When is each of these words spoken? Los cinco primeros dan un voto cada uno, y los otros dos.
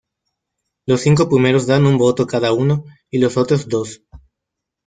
Los 0.87 1.01
cinco 1.01 1.29
primeros 1.29 1.67
dan 1.67 1.85
un 1.85 1.99
voto 1.99 2.25
cada 2.25 2.53
uno, 2.53 2.85
y 3.11 3.19
los 3.19 3.37
otros 3.37 3.69
dos. 3.69 4.01